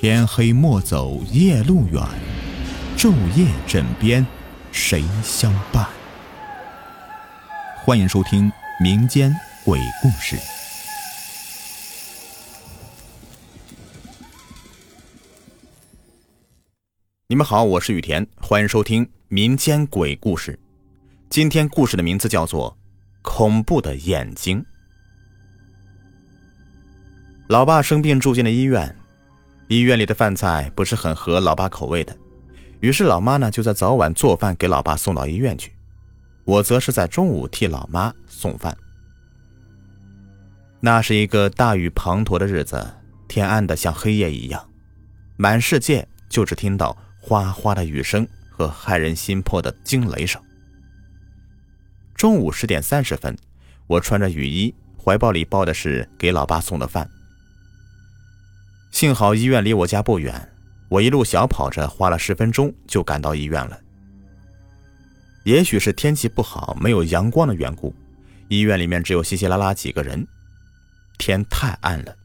[0.00, 2.00] 天黑莫走夜路远，
[2.96, 4.24] 昼夜枕边
[4.70, 5.84] 谁相伴？
[7.84, 8.48] 欢迎收听
[8.80, 9.34] 民间
[9.64, 10.36] 鬼故事。
[17.26, 20.56] 你们好，我是雨田，欢迎收听民间鬼故事。
[21.28, 22.70] 今天故事的名字叫做
[23.22, 24.60] 《恐怖的眼睛》。
[27.48, 28.94] 老爸生病住进了医院，
[29.68, 32.16] 医院里的饭菜不是很合老爸口味的，
[32.80, 35.70] 于是老妈呢就在早晚做饭给老爸送到医院去，
[36.44, 38.74] 我则是在中午替老妈送饭。
[40.80, 42.94] 那是一个大雨滂沱的日子，
[43.28, 44.70] 天暗的像黑夜一样，
[45.36, 50.40] 满世界就只听到哗哗的雨声和骇人心魄的惊雷声。
[52.14, 53.36] 中午十点三十分，
[53.86, 57.06] 我穿着雨衣，怀抱里抱的是给老爸送的饭。
[58.90, 60.48] 幸好医院离我家不远，
[60.88, 63.78] 我一路小跑着，花了十分钟就赶到医院了。
[65.44, 67.94] 也许是天气不好，没有阳光的缘故，
[68.48, 70.26] 医院里面只有稀稀拉拉几个人。
[71.16, 72.16] 天太暗了，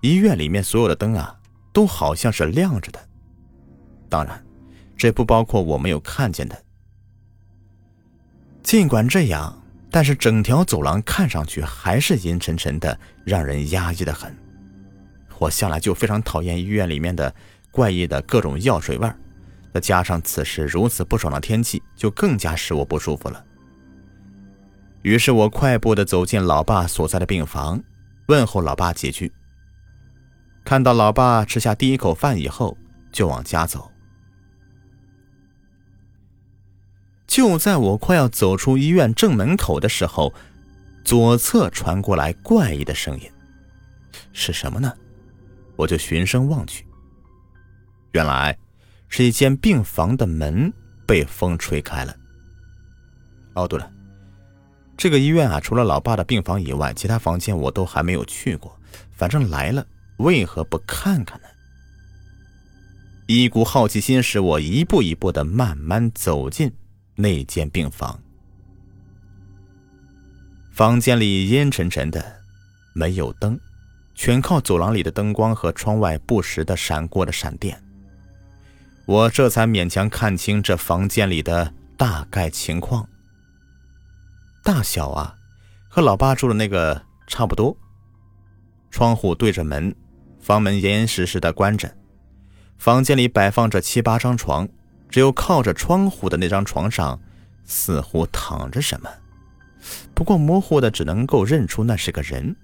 [0.00, 1.36] 医院里面所有的灯啊，
[1.72, 3.00] 都好像是亮着的。
[4.08, 4.44] 当然，
[4.96, 6.64] 这不包括我没有看见的。
[8.62, 14.36] 尽管这样，但是整条走廊看上去还是阴沉沉的，让人压抑的很。
[15.40, 17.34] 我向来就非常讨厌医院里面的
[17.70, 19.16] 怪异的各种药水味儿，
[19.72, 23.42] 再加上此时如此不爽的天气，就更加使我不舒服了。
[25.00, 27.82] 于是我快步的走进老爸所在的病房，
[28.28, 29.32] 问候老爸几句。
[30.62, 32.76] 看到老爸吃下第一口饭以后，
[33.10, 33.90] 就往家走。
[37.26, 40.34] 就在我快要走出医院正门口的时候，
[41.02, 43.30] 左侧传过来怪异的声音，
[44.34, 44.92] 是什么呢？
[45.80, 46.86] 我就循声望去，
[48.12, 48.54] 原来
[49.08, 50.70] 是一间病房的门
[51.06, 52.14] 被风吹开了。
[53.54, 53.90] 哦，对了，
[54.94, 58.78] 这个医院啊，除了老爸的病房以外，其他房间我都还没有去过。
[59.12, 59.86] 反正来了，
[60.18, 61.48] 为何不看看呢？
[63.26, 66.70] 一股好奇心使我一步一步的慢慢走进
[67.14, 68.20] 那间病房。
[70.72, 72.22] 房间里阴沉沉的，
[72.92, 73.58] 没有灯。
[74.20, 77.82] 全靠走廊里的灯光和窗外不时的闪过的闪电，
[79.06, 83.08] 我这才勉强看清这房间里的大概情况。
[84.62, 85.34] 大小啊，
[85.88, 87.74] 和老爸住的那个差不多。
[88.90, 89.96] 窗户对着门，
[90.38, 91.90] 房门严严实实的关着。
[92.76, 94.68] 房间里摆放着七八张床，
[95.08, 97.18] 只有靠着窗户的那张床上，
[97.64, 99.08] 似乎躺着什么，
[100.12, 102.54] 不过模糊的只能够认出那是个人。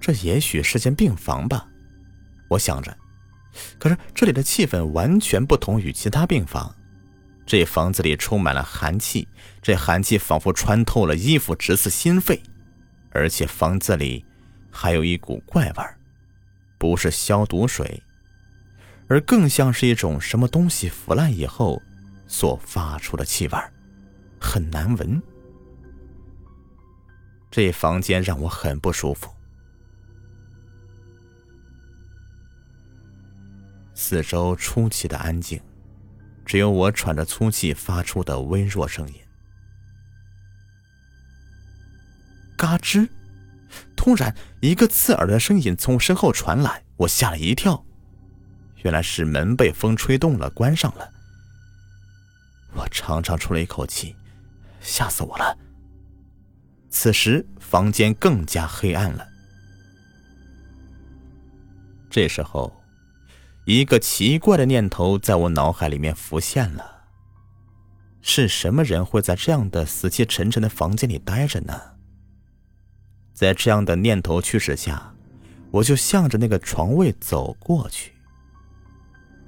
[0.00, 1.66] 这也许是间病房吧，
[2.48, 2.96] 我想着。
[3.78, 6.72] 可是这里的气氛完全不同于其他病房，
[7.44, 9.26] 这房子里充满了寒气，
[9.60, 12.40] 这寒气仿佛穿透了衣服，直刺心肺。
[13.10, 14.24] 而且房子里
[14.70, 15.98] 还有一股怪味儿，
[16.76, 18.00] 不是消毒水，
[19.08, 21.82] 而更像是一种什么东西腐烂以后
[22.26, 23.58] 所发出的气味，
[24.38, 25.20] 很难闻。
[27.50, 29.30] 这房间让我很不舒服。
[34.00, 35.60] 四周出奇的安静，
[36.46, 39.14] 只有我喘着粗气发出的微弱声音。
[42.56, 43.08] 嘎吱！
[43.96, 47.84] 突然，一个刺耳的声音从身后传来，我吓了一跳，
[48.84, 51.12] 原来是门被风吹动了，关上了。
[52.74, 54.14] 我长长出了一口气，
[54.80, 55.58] 吓死我了。
[56.88, 59.26] 此时，房间更加黑暗了。
[62.08, 62.72] 这时候。
[63.68, 67.04] 一个奇怪的念头在我脑海里面浮现了：
[68.22, 71.78] 是什么人会在这样的死气沉沉的房间里待着呢？
[73.34, 75.14] 在这样的念头驱使下，
[75.70, 78.14] 我就向着那个床位走过去。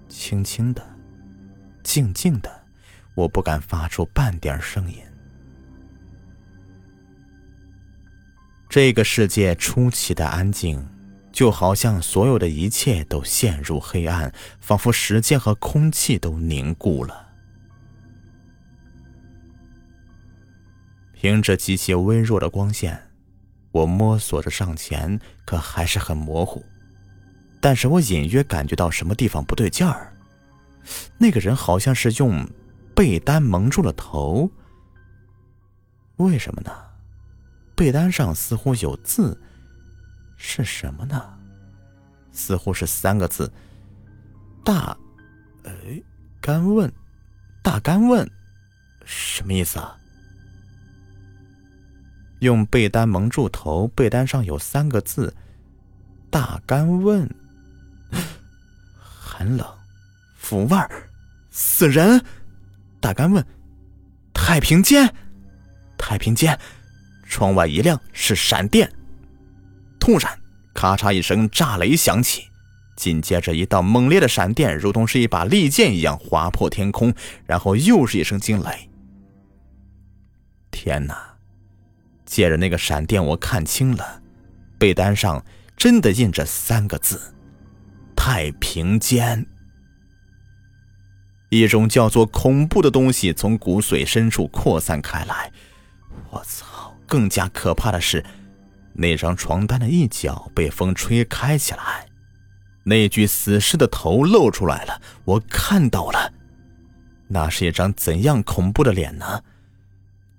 [0.06, 0.86] 轻轻的，
[1.82, 2.64] 静静的，
[3.14, 4.98] 我不敢发出半点声音。
[8.68, 10.86] 这个世界出奇的安静。
[11.32, 17.28] 就好像所有的一切都陷入黑暗，仿佛时间和空气都凝固了。
[21.12, 23.10] 凭着极其微弱的光线，
[23.72, 26.64] 我摸索着上前，可还是很模糊。
[27.60, 30.12] 但是我隐约感觉到什么地方不对劲儿。
[31.18, 32.48] 那个人好像是用
[32.94, 34.50] 被单蒙住了头。
[36.16, 36.72] 为什么呢？
[37.76, 39.38] 被单上似乎有字。
[40.42, 41.22] 是什么呢？
[42.32, 43.52] 似乎是三个字
[44.64, 44.96] ：“大，
[45.64, 45.72] 哎，
[46.40, 46.90] 干问，
[47.62, 48.28] 大干问，
[49.04, 49.94] 什么意思啊？”
[52.40, 55.36] 用被单蒙住头，被单上有三个字
[56.32, 57.28] ：“大干问。
[58.96, 59.66] ”寒冷，
[60.38, 60.90] 腐味儿，
[61.50, 62.24] 死人。
[62.98, 63.44] 大干问
[64.32, 65.14] ：“太平间，
[65.98, 66.58] 太平间。”
[67.28, 68.90] 窗外一亮，是闪电。
[70.00, 70.40] 突然，
[70.74, 72.48] 咔嚓一声炸雷响起，
[72.96, 77.14] 紧接着一道猛烈的闪电，如同是一把利剑一样划破天空，
[77.46, 78.90] 然后又是一声惊雷。
[80.70, 81.36] 天哪！
[82.24, 84.22] 借着那个闪电，我看清了，
[84.78, 85.44] 被单上
[85.76, 87.34] 真的印着三个字
[88.16, 89.46] ：“太平间。”
[91.50, 95.52] 一种叫做恐怖的东西从骨髓深处扩散开来。
[96.30, 96.96] 我操！
[97.06, 98.24] 更加可怕的是，
[99.00, 102.06] 那张床单的一角被风吹开起来，
[102.84, 105.00] 那具死尸的头露出来了。
[105.24, 106.30] 我看到了，
[107.26, 109.42] 那是一张怎样恐怖的脸呢？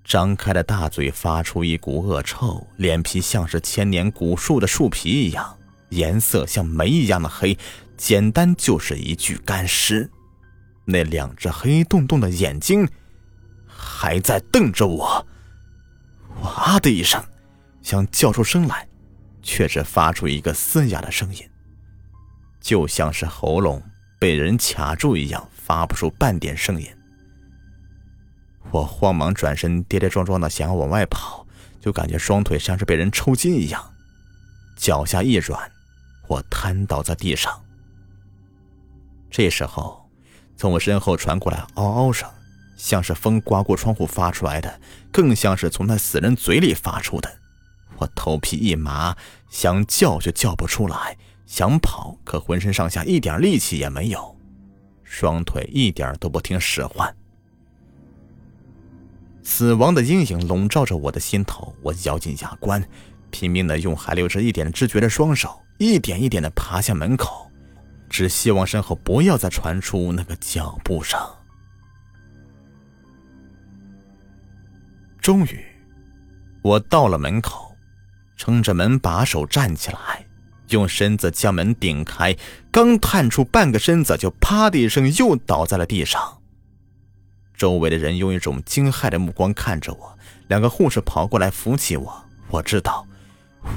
[0.04, 7.58] 张开的大嘴发出一股恶臭，脸皮像是千年古树的树皮一样，颜色像煤一样的黑，
[7.96, 10.08] 简单就是一具干尸。
[10.84, 12.88] 那两只黑洞洞的眼睛
[13.66, 15.26] 还在瞪着我，
[16.40, 17.20] 我啊的一声，
[17.82, 18.86] 想叫出声来，
[19.42, 21.48] 却只发出一个嘶哑的声音，
[22.60, 23.82] 就像是喉咙
[24.18, 26.88] 被人卡住一样，发不出半点声音。
[28.70, 31.46] 我慌忙转身，跌跌撞撞的想要往外跑，
[31.80, 33.92] 就感觉双腿像是被人抽筋一样，
[34.76, 35.70] 脚下一软，
[36.28, 37.52] 我瘫倒在地上。
[39.30, 40.08] 这时候，
[40.56, 42.30] 从我身后传过来嗷嗷声，
[42.76, 44.80] 像是风刮过窗户发出来的，
[45.10, 47.41] 更像是从那死人嘴里发出的。
[48.02, 49.16] 我头皮一麻，
[49.48, 51.16] 想叫却叫不出来，
[51.46, 54.36] 想跑可浑身上下一点力气也没有，
[55.04, 57.14] 双腿一点都不听使唤。
[59.44, 62.82] 死亡的阴影笼罩着我的心头，我咬紧牙关，
[63.30, 67.50] 拼命的用还留着一点知觉的双手，一点一点的爬向门口，
[68.08, 71.20] 只希望身后不要再传出那个脚步声。
[75.20, 75.64] 终于，
[76.62, 77.71] 我到了门口，
[78.42, 80.26] 撑着门把手站起来，
[80.70, 82.36] 用身子将门顶开，
[82.72, 86.40] 刚探出半个身子，就啪的一声又倒在了地上。
[87.54, 90.18] 周围的人用一种惊骇的目光看着我，
[90.48, 92.24] 两个护士跑过来扶起我。
[92.48, 93.06] 我知道，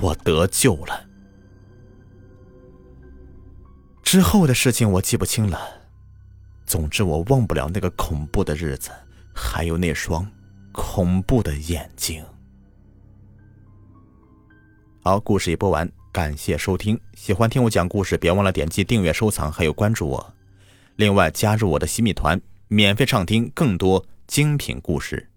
[0.02, 1.06] 我得救了。
[4.02, 5.60] 之后的事情我记不清了，
[6.66, 8.90] 总之我忘不了那个恐怖的日子，
[9.32, 10.28] 还有那双
[10.72, 12.26] 恐怖的眼睛。
[15.08, 17.00] 好，故事已播完，感谢收听。
[17.14, 20.34] 喜欢听我讲故事，别忘了点击订阅、收藏，还有关注我。
[20.96, 22.42] 另外，加入我的洗米团。
[22.70, 25.30] 免费畅听更多精品故事。